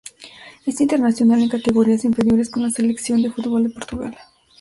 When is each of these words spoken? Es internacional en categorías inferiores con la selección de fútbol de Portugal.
Es 0.65 0.81
internacional 0.81 1.43
en 1.43 1.49
categorías 1.49 2.05
inferiores 2.05 2.49
con 2.49 2.63
la 2.63 2.71
selección 2.71 3.21
de 3.21 3.29
fútbol 3.29 3.65
de 3.65 3.69
Portugal. 3.69 4.17